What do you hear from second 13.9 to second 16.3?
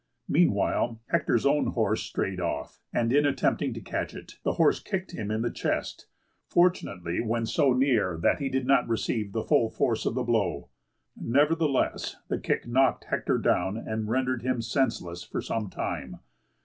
rendered him senseless for some time.